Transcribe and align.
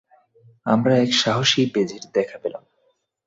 আমরা 0.65 0.93
এক 0.97 1.11
সাহসী 1.13 1.61
বেজির 1.73 2.03
দেখা 2.13 2.37
পেলাম। 2.37 2.63